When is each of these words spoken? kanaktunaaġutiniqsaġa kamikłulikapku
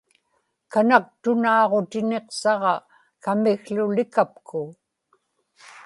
kanaktunaaġutiniqsaġa 0.71 2.73
kamikłulikapku 3.23 4.61